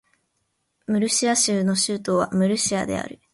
[0.87, 3.19] ムルシア州の州都はムルシアである